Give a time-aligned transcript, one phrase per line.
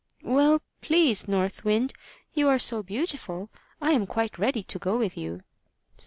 [0.23, 1.93] "Well, please, North Wind,
[2.33, 5.41] you are so beautiful, I am quite ready to go with you."